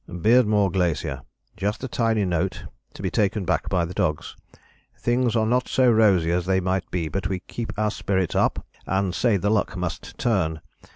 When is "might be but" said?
6.59-7.27